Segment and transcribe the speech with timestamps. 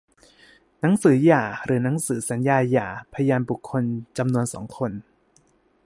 [0.79, 3.83] หนังสือหย่าหรือหนังสือสัญญาหย่า พยานบุคคล
[4.17, 4.91] จำนวน สอง คน